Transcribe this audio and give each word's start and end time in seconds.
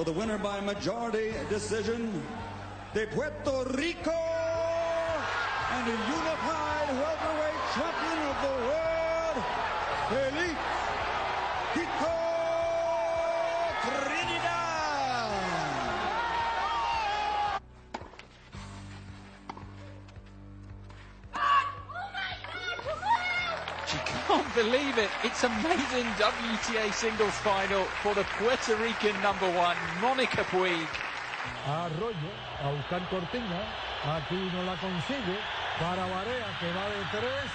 For 0.00 0.04
the 0.04 0.12
winner 0.12 0.38
by 0.38 0.60
majority 0.62 1.34
decision, 1.50 2.22
de 2.94 3.06
Puerto 3.08 3.64
Rico 3.76 4.16
and 5.72 5.88
unified 5.88 6.59
can't 24.30 24.54
believe 24.54 24.96
it. 24.96 25.10
It's 25.24 25.42
amazing 25.42 26.06
WTA 26.14 26.92
singles 26.94 27.34
final 27.42 27.82
for 28.02 28.14
the 28.14 28.24
Puerto 28.38 28.76
Rican 28.76 29.20
number 29.22 29.50
one, 29.58 29.76
Monica 30.00 30.44
Puig. 30.44 30.86
Arroyo 31.66 32.30
a 32.62 32.70
buscar 32.70 33.02
Cortina. 33.10 33.60
Aquí 34.04 34.38
no 34.54 34.62
la 34.62 34.76
consigue. 34.76 35.36
Para 35.80 36.06
Barea 36.06 36.46
que 36.60 36.72
va 36.76 36.86
de 36.94 37.02
tres. 37.10 37.50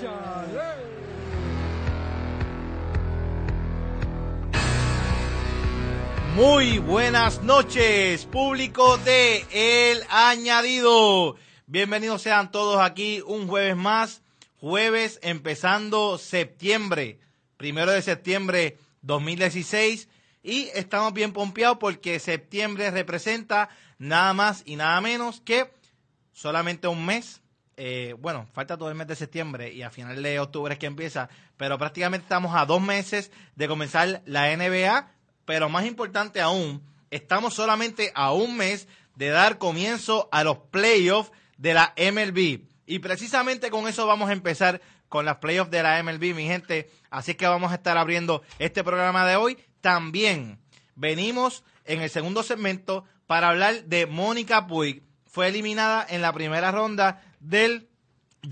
¡Échale! 0.00 0.72
Muy 6.34 6.78
buenas 6.78 7.42
noches, 7.42 8.24
público 8.26 8.96
de 8.98 9.44
El 9.50 10.02
Añadido. 10.08 11.36
Bienvenidos 11.66 12.22
sean 12.22 12.50
todos 12.50 12.80
aquí 12.80 13.20
un 13.26 13.46
jueves 13.46 13.76
más, 13.76 14.22
jueves 14.60 15.18
empezando 15.22 16.18
septiembre, 16.18 17.18
primero 17.56 17.92
de 17.92 18.02
septiembre 18.02 18.78
2016. 19.02 20.08
Y 20.42 20.68
estamos 20.74 21.12
bien 21.12 21.32
pompeados 21.32 21.78
porque 21.78 22.18
septiembre 22.20 22.90
representa 22.90 23.68
nada 23.98 24.32
más 24.34 24.62
y 24.64 24.76
nada 24.76 25.00
menos 25.00 25.40
que 25.40 25.70
solamente 26.32 26.88
un 26.88 27.04
mes. 27.04 27.42
Eh, 27.76 28.16
bueno, 28.18 28.48
falta 28.52 28.76
todo 28.76 28.88
el 28.88 28.96
mes 28.96 29.06
de 29.06 29.14
septiembre 29.14 29.72
y 29.72 29.82
a 29.82 29.90
final 29.90 30.20
de 30.20 30.40
octubre 30.40 30.72
es 30.72 30.80
que 30.80 30.86
empieza, 30.86 31.28
pero 31.56 31.78
prácticamente 31.78 32.24
estamos 32.24 32.56
a 32.56 32.66
dos 32.66 32.80
meses 32.80 33.30
de 33.54 33.68
comenzar 33.68 34.22
la 34.26 34.56
NBA, 34.56 35.12
pero 35.44 35.68
más 35.68 35.86
importante 35.86 36.40
aún, 36.40 36.82
estamos 37.10 37.54
solamente 37.54 38.10
a 38.16 38.32
un 38.32 38.56
mes 38.56 38.88
de 39.14 39.28
dar 39.28 39.58
comienzo 39.58 40.28
a 40.32 40.42
los 40.42 40.58
playoffs 40.58 41.30
de 41.56 41.74
la 41.74 41.94
MLB. 41.96 42.67
Y 42.90 43.00
precisamente 43.00 43.68
con 43.68 43.86
eso 43.86 44.06
vamos 44.06 44.30
a 44.30 44.32
empezar 44.32 44.80
con 45.10 45.26
las 45.26 45.36
playoffs 45.36 45.70
de 45.70 45.82
la 45.82 46.02
MLB, 46.02 46.34
mi 46.34 46.46
gente. 46.46 46.90
Así 47.10 47.34
que 47.34 47.46
vamos 47.46 47.70
a 47.70 47.74
estar 47.74 47.98
abriendo 47.98 48.42
este 48.58 48.82
programa 48.82 49.26
de 49.26 49.36
hoy. 49.36 49.58
También 49.82 50.58
venimos 50.94 51.64
en 51.84 52.00
el 52.00 52.08
segundo 52.08 52.42
segmento 52.42 53.04
para 53.26 53.50
hablar 53.50 53.84
de 53.84 54.06
Mónica 54.06 54.66
Puig. 54.66 55.02
Fue 55.26 55.48
eliminada 55.48 56.06
en 56.08 56.22
la 56.22 56.32
primera 56.32 56.70
ronda 56.70 57.22
del 57.40 57.90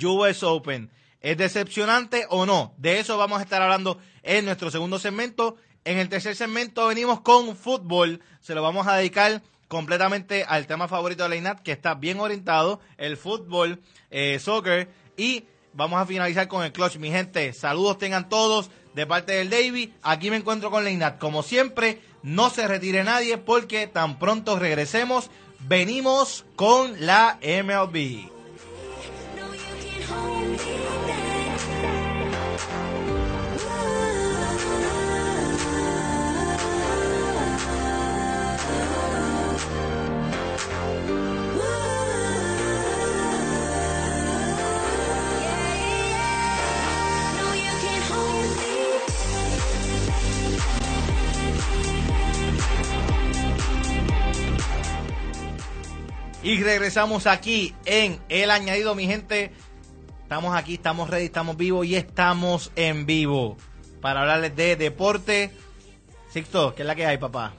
US 0.05 0.43
Open. 0.43 0.91
¿Es 1.23 1.39
decepcionante 1.39 2.27
o 2.29 2.45
no? 2.45 2.75
De 2.77 3.01
eso 3.01 3.17
vamos 3.17 3.39
a 3.39 3.43
estar 3.43 3.63
hablando 3.63 3.99
en 4.23 4.45
nuestro 4.45 4.71
segundo 4.71 4.99
segmento. 4.99 5.57
En 5.87 5.97
el 5.97 6.11
tercer 6.11 6.37
segmento 6.37 6.89
venimos 6.89 7.23
con 7.23 7.57
fútbol. 7.57 8.21
Se 8.41 8.55
lo 8.55 8.61
vamos 8.61 8.87
a 8.87 8.97
dedicar 8.97 9.43
completamente 9.69 10.45
al 10.47 10.67
tema 10.67 10.89
favorito 10.89 11.23
de 11.23 11.29
la 11.29 11.37
INAT, 11.37 11.63
que 11.63 11.73
está 11.73 11.95
bien 11.95 12.21
orientado, 12.21 12.81
el 12.97 13.17
fútbol, 13.17 13.81
eh, 14.11 14.39
soccer. 14.39 14.89
Y 15.17 15.45
vamos 15.73 16.01
a 16.01 16.07
finalizar 16.07 16.49
con 16.49 16.65
el 16.65 16.73
clutch. 16.73 16.97
Mi 16.97 17.11
gente, 17.11 17.53
saludos 17.53 17.99
tengan 17.99 18.29
todos 18.29 18.71
de 18.95 19.07
parte 19.07 19.33
del 19.33 19.51
Davy. 19.51 19.93
Aquí 20.03 20.31
me 20.31 20.37
encuentro 20.37 20.71
con 20.71 20.85
la 20.85 20.91
INAT. 20.91 21.19
Como 21.19 21.43
siempre, 21.43 22.01
no 22.23 22.51
se 22.51 22.67
retire 22.67 23.05
nadie 23.05 23.39
porque 23.39 23.87
tan 23.87 24.19
pronto 24.19 24.59
regresemos, 24.59 25.31
venimos 25.61 26.45
con 26.57 27.07
la 27.07 27.39
MLB. 27.43 28.36
Y 56.47 56.63
regresamos 56.63 57.27
aquí 57.27 57.75
en 57.87 58.21
El 58.29 58.53
Añadido, 58.53 58.95
mi 58.95 59.09
gente. 59.09 59.51
Estamos 60.23 60.57
aquí, 60.57 60.75
estamos 60.75 61.11
ready, 61.11 61.25
estamos 61.25 61.57
vivos 61.57 61.85
y 61.85 61.97
estamos 61.97 62.71
en 62.77 63.05
vivo 63.05 63.57
para 64.01 64.21
hablarles 64.21 64.55
de 64.55 64.77
deporte. 64.77 65.51
Sixto, 66.31 66.73
¿qué 66.77 66.83
es 66.83 66.87
la 66.87 66.95
que 66.95 67.05
hay, 67.05 67.19
papá? 67.19 67.53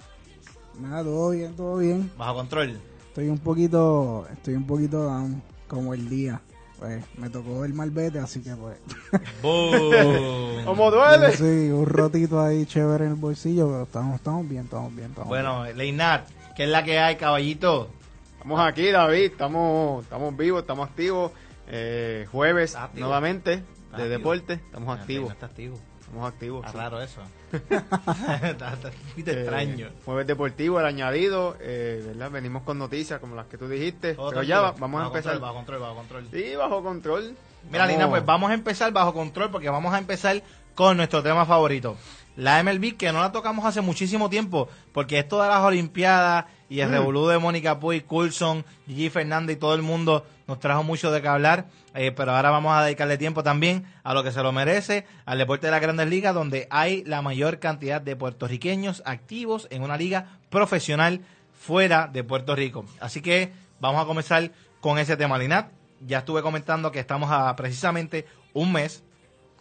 Nada, 0.80 1.04
todo 1.04 1.31
bien, 1.31 1.54
todo 1.57 1.80
bien. 1.80 2.10
Bajo 2.18 2.36
control. 2.36 2.80
Estoy 3.10 3.28
un 3.28 3.39
poquito, 3.39 4.25
estoy 4.31 4.54
un 4.54 4.66
poquito 4.66 5.04
down, 5.04 5.44
como 5.68 5.94
el 5.94 6.10
día. 6.10 6.40
Pues 6.80 7.04
me 7.18 7.30
tocó 7.30 7.66
el 7.66 7.74
malvete, 7.74 8.19
así 8.19 8.42
que 8.42 8.56
pues. 8.56 8.78
Boom. 9.42 10.63
¿Cómo 10.66 10.92
duele? 10.92 11.36
Sí, 11.36 11.72
un 11.72 11.88
rotito 11.88 12.40
ahí 12.40 12.66
chévere 12.66 13.04
en 13.04 13.12
el 13.12 13.18
bolsillo, 13.18 13.68
pero 13.68 13.83
estamos, 13.83 14.16
estamos 14.16 14.48
bien, 14.48 14.63
estamos 14.63 14.95
bien, 14.95 15.10
estamos 15.10 15.28
Bueno, 15.28 15.66
Leinat, 15.74 16.30
¿qué 16.56 16.63
es 16.63 16.69
la 16.69 16.86
que 16.86 17.00
hay, 17.00 17.18
caballito? 17.18 17.90
Estamos 18.38 18.60
aquí, 18.62 18.92
David, 18.92 19.24
estamos, 19.31 20.04
estamos 20.04 20.38
vivos, 20.38 20.62
estamos 20.62 20.89
activos. 20.89 21.31
Eh, 21.69 22.25
jueves 22.31 22.78
nuevamente 22.94 23.54
¿Estás 23.56 23.98
de 23.98 24.04
activo? 24.04 24.10
deporte, 24.10 24.54
estamos 24.54 24.98
activos. 25.00 25.28
no 25.28 25.34
está 25.34 25.45
activo. 25.48 25.78
estamos 26.00 26.28
activos. 26.34 26.60
Está 26.66 26.72
sí. 26.72 26.78
raro 26.78 27.01
eso. 27.01 27.22
Está- 27.51 28.74
está 28.74 28.89
muy 29.16 29.24
Eh, 29.25 29.31
extraño. 29.31 29.89
Jueves 30.06 30.28
Deportivo, 30.28 30.80
el 30.80 30.86
añadido, 30.86 31.57
eh, 31.60 32.04
¿verdad? 32.07 32.31
Venimos 32.31 32.63
con 32.63 32.78
noticias 32.78 33.19
como 33.19 33.36
las 33.36 33.48
que 33.48 33.57
tú 33.57 33.68
dijiste. 33.68 34.13
Todo 34.16 34.30
pero 34.30 34.44
ya 34.44 34.62
va- 34.62 34.72
vamos 34.78 35.01
a 35.04 35.07
empezar. 35.07 35.33
Control, 35.33 35.42
bajo 35.42 35.56
control, 35.56 35.80
bajo 35.81 35.95
control. 35.95 36.28
Sí, 36.31 36.56
bajo 36.56 36.83
control. 36.83 37.36
Mira, 37.69 37.86
Lina, 37.86 38.07
pues 38.10 38.25
vamos 38.25 38.51
a 38.51 38.54
empezar 38.54 38.92
bajo 38.94 39.13
control 39.13 39.51
porque 39.51 39.69
vamos 39.69 39.94
a 39.94 39.98
empezar 39.98 40.42
con 40.75 40.95
nuestro 40.95 41.22
tema 41.24 41.45
favorito. 41.45 41.98
La 42.38 42.62
MLB, 42.63 42.95
que 42.95 43.12
no 43.12 43.19
la 43.19 43.31
tocamos 43.31 43.66
hace 43.66 43.81
muchísimo 43.81 44.30
tiempo, 44.30 44.69
porque 44.94 45.19
esto 45.19 45.42
de 45.42 45.50
las 45.50 45.62
Olimpiadas 45.62 46.45
y 46.69 46.80
el 46.81 46.89
Mm. 46.89 46.92
revolú 46.92 47.28
de 47.28 47.39
Mónica 47.39 47.80
Puig, 47.80 48.06
Coulson, 48.06 48.63
Gigi 48.88 49.10
Fernández 49.10 49.57
y 49.57 49.60
todo 49.60 49.74
el 49.74 49.81
mundo 49.81 50.25
nos 50.48 50.60
trajo 50.60 50.84
mucho 50.84 51.12
de 51.12 51.22
qué 51.22 51.28
hablar, 51.28 51.66
eh, 51.95 52.12
pero 52.12 52.34
ahora 52.36 52.51
vamos 52.51 52.74
a 52.78 52.84
dedicarle 52.84 53.18
tiempo 53.18 53.42
también 53.44 53.86
a 54.04 54.13
lo 54.13 54.24
que 54.24 54.31
se 54.31 54.42
lo 54.44 54.51
merece, 54.51 55.06
al 55.25 55.39
deporte 55.39 55.68
de 55.68 55.72
las 55.72 55.81
grandes 55.81 56.07
ligas, 56.07 56.34
donde 56.34 56.68
hay 56.69 57.04
la 57.06 57.22
mayor 57.22 57.60
cantidad 57.60 58.00
de 58.01 58.16
puertorriqueños 58.16 59.01
activos 59.06 59.68
en 59.72 59.81
una 59.81 59.98
liga 59.98 60.38
profesional 60.50 61.22
fuera 61.60 62.07
de 62.07 62.24
Puerto 62.24 62.56
Rico. 62.56 62.86
Así 63.00 63.22
que 63.22 63.51
vamos 63.80 64.01
a 64.01 64.06
comenzar 64.06 64.51
con 64.80 65.00
ese 65.00 65.18
tema, 65.18 65.38
Linat. 65.38 65.69
Ya 66.06 66.19
estuve 66.19 66.44
comentando 66.44 66.92
que 66.92 67.00
estamos 67.00 67.31
a 67.31 67.56
precisamente 67.56 68.28
un 68.54 68.72
mes 68.72 69.04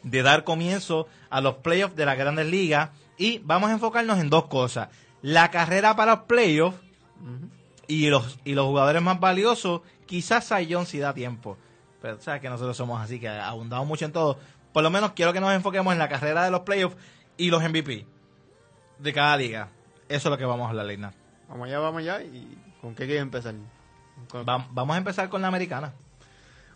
de 0.03 0.23
dar 0.23 0.45
comienzo 0.45 1.09
a 1.31 1.41
los 1.41 1.57
playoffs 1.57 1.97
de 1.97 2.07
las 2.07 2.17
grandes 2.19 2.47
ligas 2.47 2.91
y 3.19 3.39
vamos 3.39 3.71
a 3.71 3.75
enfocarnos 3.75 4.19
en 4.19 4.31
dos 4.31 4.47
cosas. 4.47 4.89
La 5.23 5.51
carrera 5.51 5.97
para 5.97 6.13
los 6.17 6.25
playoffs 6.25 6.79
y 7.89 8.09
los, 8.11 8.39
y 8.45 8.55
los 8.55 8.67
jugadores 8.67 9.03
más 9.03 9.19
valiosos, 9.21 9.81
quizás 10.07 10.45
Sayón 10.47 10.87
si 10.87 10.99
da 10.99 11.15
tiempo. 11.15 11.57
Pero 12.03 12.21
sabes 12.21 12.41
que 12.41 12.49
nosotros 12.49 12.77
somos 12.77 13.01
así, 13.01 13.19
que 13.19 13.29
abundamos 13.29 13.87
mucho 13.87 14.05
en 14.05 14.13
todo. 14.13 14.39
Por 14.73 14.83
lo 14.83 14.91
menos 14.91 15.13
quiero 15.13 15.33
que 15.33 15.41
nos 15.41 15.53
enfoquemos 15.55 15.93
en 15.93 15.99
la 15.99 16.09
carrera 16.09 16.45
de 16.45 16.51
los 16.51 16.61
playoffs 16.61 16.97
y 17.37 17.51
los 17.51 17.63
MVP 17.63 18.07
de 18.99 19.13
cada 19.13 19.37
liga. 19.37 19.69
Eso 20.09 20.29
es 20.29 20.31
lo 20.31 20.39
que 20.39 20.45
vamos 20.45 20.67
a 20.67 20.71
hablar, 20.71 20.87
Leina. 20.87 21.13
Vamos 21.49 21.67
allá, 21.67 21.79
vamos 21.79 22.01
allá. 22.01 22.23
¿Y 22.23 22.57
con 22.81 22.95
qué 22.95 23.07
quieres 23.07 23.23
empezar? 23.23 23.55
Con- 24.29 24.47
Va- 24.47 24.67
vamos 24.71 24.95
a 24.95 24.99
empezar 24.99 25.29
con 25.29 25.43
la 25.43 25.49
americana. 25.49 25.95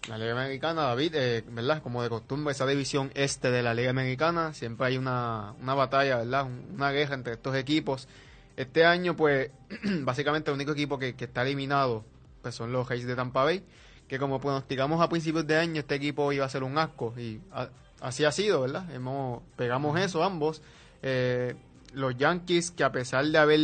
La 0.09 0.17
Liga 0.19 0.33
Americana, 0.33 0.83
David, 0.83 1.15
eh, 1.15 1.45
¿verdad? 1.51 1.83
Como 1.83 2.03
de 2.03 2.09
costumbre, 2.09 2.53
esa 2.53 2.67
división 2.67 3.11
este 3.15 3.51
de 3.51 3.63
la 3.63 3.75
Liga 3.75 3.91
Americana, 3.91 4.55
siempre 4.55 4.87
hay 4.87 4.97
una, 4.99 5.53
una 5.61 5.75
batalla, 5.75 6.17
¿verdad? 6.19 6.47
Un- 6.47 6.65
Una 6.75 6.91
guerra 6.91 7.15
entre 7.15 7.35
estos 7.35 7.55
equipos. 7.55 8.09
Este 8.57 8.85
año, 8.87 9.15
pues, 9.15 9.51
básicamente 10.01 10.51
el 10.51 10.55
único 10.57 10.73
equipo 10.73 10.99
que, 10.99 11.15
que 11.15 11.25
está 11.27 11.43
eliminado 11.43 12.05
pues 12.43 12.55
son 12.55 12.73
los 12.73 12.89
Rays 12.89 13.07
de 13.07 13.15
Tampa 13.15 13.45
Bay, 13.45 13.63
que 14.09 14.19
como 14.19 14.41
pronosticamos 14.41 15.03
a 15.03 15.09
principios 15.11 15.47
de 15.47 15.59
año, 15.59 15.81
este 15.81 15.97
equipo 15.97 16.33
iba 16.33 16.47
a 16.47 16.49
ser 16.49 16.63
un 16.63 16.79
asco, 16.79 17.13
y 17.19 17.39
a- 17.53 17.69
así 18.01 18.25
ha 18.25 18.33
sido, 18.33 18.63
¿verdad? 18.63 18.91
Hemos, 18.95 19.43
pegamos 19.57 20.01
eso 20.01 20.25
ambos. 20.25 20.63
Eh, 21.03 21.55
los 21.93 22.17
Yankees, 22.17 22.71
que 22.71 22.85
a 22.85 22.91
pesar 22.93 23.27
de 23.27 23.37
haber 23.37 23.61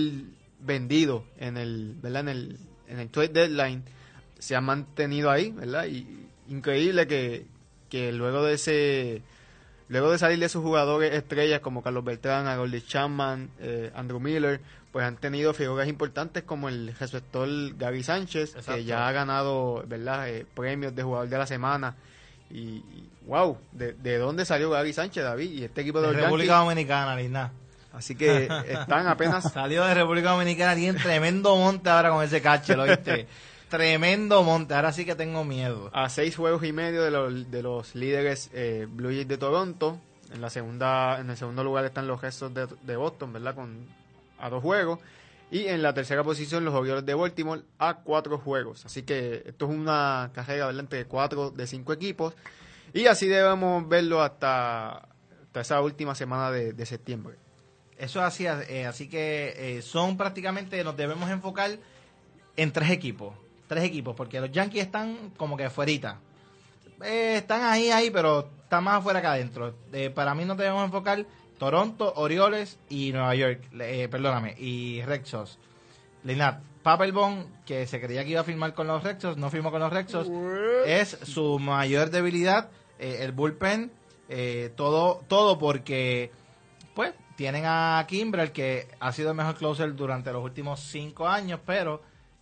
vendido 0.60 1.24
en 1.38 1.56
el, 1.56 1.96
¿verdad? 2.02 2.20
En 2.22 2.28
el, 2.28 2.58
en 2.88 2.98
el 3.00 3.08
trade 3.08 3.28
deadline, 3.28 3.82
se 4.38 4.56
han 4.56 4.64
mantenido 4.64 5.30
ahí, 5.30 5.50
¿verdad? 5.50 5.86
Y 5.86 6.06
increíble 6.48 7.06
que, 7.06 7.46
que 7.88 8.12
luego 8.12 8.44
de 8.44 8.54
ese 8.54 9.22
luego 9.88 10.10
de 10.10 10.18
salir 10.18 10.38
de 10.38 10.48
sus 10.48 10.62
jugadores 10.62 11.14
estrellas 11.14 11.60
como 11.60 11.82
Carlos 11.82 12.04
Beltrán, 12.04 12.46
Harold 12.46 12.84
Chapman, 12.86 13.50
eh, 13.60 13.92
Andrew 13.94 14.18
Miller, 14.18 14.60
pues 14.90 15.04
han 15.04 15.16
tenido 15.16 15.54
figuras 15.54 15.88
importantes 15.88 16.42
como 16.42 16.68
el 16.68 16.94
receptor 16.98 17.48
Gary 17.76 18.02
Sánchez, 18.02 18.50
Exacto. 18.56 18.74
que 18.74 18.84
ya 18.84 19.06
ha 19.06 19.12
ganado, 19.12 19.84
¿verdad? 19.86 20.28
Eh, 20.28 20.46
premios 20.54 20.94
de 20.94 21.02
jugador 21.02 21.28
de 21.28 21.38
la 21.38 21.46
semana. 21.46 21.94
Y, 22.50 22.58
y, 22.58 23.08
wow, 23.26 23.58
¿de, 23.72 23.92
de 23.92 24.18
dónde 24.18 24.44
salió 24.44 24.70
Gary 24.70 24.92
Sánchez, 24.92 25.22
David? 25.22 25.50
Y 25.50 25.64
este 25.64 25.82
equipo 25.82 26.00
de 26.00 26.08
De 26.08 26.12
los 26.14 26.22
República 26.22 26.54
Yankees. 26.54 26.68
Dominicana, 26.68 27.16
Lina. 27.16 27.52
Así 27.92 28.14
que 28.14 28.48
están 28.68 29.06
apenas 29.06 29.52
Salió 29.52 29.84
de 29.84 29.94
República 29.94 30.30
Dominicana, 30.30 30.74
tiene 30.74 30.98
tremendo 30.98 31.56
monte 31.56 31.90
ahora 31.90 32.10
con 32.10 32.24
ese 32.24 32.42
cache, 32.42 32.76
¿lo 32.76 32.84
viste? 32.84 33.26
tremendo 33.68 34.42
monte, 34.42 34.74
ahora 34.74 34.92
sí 34.92 35.04
que 35.04 35.14
tengo 35.14 35.44
miedo. 35.44 35.90
a 35.92 36.08
seis 36.08 36.36
juegos 36.36 36.64
y 36.64 36.72
medio 36.72 37.02
de 37.02 37.10
los, 37.10 37.50
de 37.50 37.62
los 37.62 37.94
líderes 37.94 38.50
eh, 38.52 38.86
Blue 38.88 39.08
Jays 39.08 39.28
de 39.28 39.38
Toronto. 39.38 40.00
En 40.32 40.40
la 40.40 40.50
segunda, 40.50 41.20
en 41.20 41.30
el 41.30 41.36
segundo 41.36 41.62
lugar 41.62 41.84
están 41.84 42.06
los 42.06 42.20
Restos 42.20 42.52
de, 42.52 42.66
de 42.82 42.96
Boston, 42.96 43.32
¿verdad? 43.32 43.54
Con 43.54 43.86
a 44.38 44.50
dos 44.50 44.62
juegos. 44.62 44.98
Y 45.50 45.66
en 45.66 45.80
la 45.80 45.94
tercera 45.94 46.24
posición 46.24 46.64
los 46.64 46.74
Orioles 46.74 47.06
de 47.06 47.14
Baltimore 47.14 47.62
a 47.78 47.98
cuatro 47.98 48.38
juegos. 48.38 48.84
Así 48.84 49.04
que 49.04 49.44
esto 49.46 49.66
es 49.66 49.70
una 49.70 50.30
carrera, 50.34 50.66
¿verdad? 50.66 50.80
Entre 50.80 51.04
cuatro 51.04 51.50
de 51.50 51.66
cinco 51.66 51.92
equipos. 51.92 52.34
Y 52.92 53.06
así 53.06 53.28
debemos 53.28 53.88
verlo 53.88 54.22
hasta, 54.22 54.96
hasta 54.96 55.60
esa 55.60 55.80
última 55.80 56.14
semana 56.14 56.50
de, 56.50 56.72
de 56.72 56.86
septiembre. 56.86 57.36
Eso 57.98 58.18
es 58.18 58.26
así, 58.26 58.46
eh, 58.46 58.86
así 58.86 59.08
que 59.08 59.54
eh, 59.56 59.82
son 59.82 60.16
prácticamente, 60.16 60.82
nos 60.84 60.96
debemos 60.96 61.30
enfocar 61.30 61.78
en 62.56 62.72
tres 62.72 62.90
equipos. 62.90 63.34
Tres 63.66 63.84
equipos, 63.84 64.14
porque 64.14 64.40
los 64.40 64.52
Yankees 64.52 64.84
están 64.84 65.30
como 65.36 65.56
que 65.56 65.70
fuerita. 65.70 66.18
Eh, 67.02 67.36
están 67.36 67.62
ahí, 67.64 67.90
ahí, 67.90 68.10
pero 68.10 68.48
están 68.62 68.84
más 68.84 68.98
afuera 68.98 69.20
que 69.20 69.26
adentro. 69.26 69.74
Eh, 69.92 70.10
para 70.10 70.34
mí 70.34 70.44
nos 70.44 70.56
debemos 70.56 70.84
enfocar 70.84 71.26
Toronto, 71.58 72.12
Orioles 72.16 72.78
y 72.88 73.12
Nueva 73.12 73.34
York. 73.34 73.62
Eh, 73.80 74.08
perdóname, 74.10 74.54
y 74.58 75.02
Red 75.02 75.24
Sox. 75.24 75.58
Papelbon, 76.86 77.46
que 77.66 77.84
se 77.88 78.00
creía 78.00 78.22
que 78.22 78.30
iba 78.30 78.42
a 78.42 78.44
firmar 78.44 78.72
con 78.72 78.86
los 78.86 79.02
Red 79.02 79.18
Sox, 79.20 79.36
no 79.36 79.50
firmó 79.50 79.72
con 79.72 79.80
los 79.80 79.92
Red 79.92 80.08
Sox. 80.08 80.30
Es 80.86 81.18
su 81.24 81.58
mayor 81.58 82.10
debilidad, 82.10 82.70
eh, 83.00 83.18
el 83.22 83.32
bullpen. 83.32 83.90
eh, 84.28 84.72
todo, 84.76 85.22
todo 85.28 85.58
porque 85.58 86.30
pues 86.94 87.12
tienen 87.36 87.64
a 87.66 88.04
Kimbrel 88.08 88.52
que 88.52 88.88
ha 89.00 89.12
sido 89.12 89.30
el 89.30 89.36
mejor 89.36 89.56
closer 89.56 89.94
durante 89.94 90.32
los 90.32 90.44
últimos 90.44 90.80
cinco 90.80 91.26
años, 91.28 91.60
pero 91.66 92.02